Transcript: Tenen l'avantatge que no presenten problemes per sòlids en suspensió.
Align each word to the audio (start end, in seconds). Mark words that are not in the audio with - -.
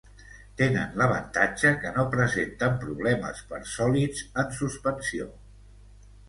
Tenen 0.59 0.95
l'avantatge 1.01 1.73
que 1.83 1.91
no 1.97 2.05
presenten 2.15 2.79
problemes 2.85 3.43
per 3.53 3.61
sòlids 3.75 4.25
en 4.45 4.51
suspensió. 4.63 5.29